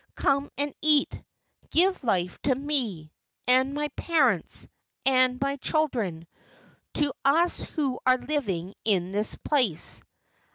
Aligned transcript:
Come 0.15 0.49
and 0.57 0.73
eat. 0.81 1.21
Give 1.69 2.03
life 2.03 2.41
to 2.41 2.55
me, 2.55 3.11
And 3.47 3.75
my 3.75 3.89
parents, 3.89 4.67
And 5.05 5.39
my 5.39 5.57
children, 5.57 6.25
To 6.95 7.13
us 7.23 7.59
who 7.59 7.99
are 8.03 8.17
living 8.17 8.73
in 8.83 9.11
this 9.11 9.35
place. 9.35 10.01